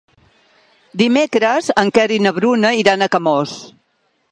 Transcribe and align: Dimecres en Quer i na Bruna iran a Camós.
Dimecres 1.01 1.69
en 1.83 1.93
Quer 1.99 2.07
i 2.17 2.19
na 2.27 2.33
Bruna 2.39 2.73
iran 2.81 3.07
a 3.07 3.11
Camós. 3.17 3.57